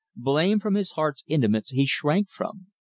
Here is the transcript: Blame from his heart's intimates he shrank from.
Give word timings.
Blame 0.15 0.59
from 0.59 0.73
his 0.73 0.93
heart's 0.93 1.23
intimates 1.27 1.69
he 1.69 1.85
shrank 1.85 2.31
from. 2.31 2.65